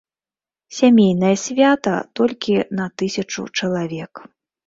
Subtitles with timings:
[0.77, 4.13] Сямейнае свята, толькі на тысячу чалавек.